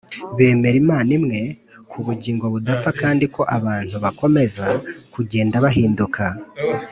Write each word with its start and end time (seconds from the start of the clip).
bemera 0.37 0.77
imana 0.83 1.09
imwe, 1.17 1.41
ko 1.89 1.95
ubugingo 2.01 2.45
budapfa 2.53 2.89
kandi 3.01 3.25
ko 3.35 3.41
abantu 3.57 3.95
bakomeza 4.03 4.65
kugenda 5.13 5.55
bahinduka 5.65 6.23